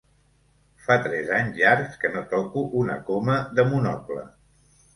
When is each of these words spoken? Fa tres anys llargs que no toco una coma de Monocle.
Fa 0.85 0.95
tres 1.03 1.29
anys 1.41 1.59
llargs 1.59 2.01
que 2.05 2.11
no 2.15 2.25
toco 2.33 2.65
una 2.81 2.99
coma 3.13 3.39
de 3.61 3.69
Monocle. 3.71 4.29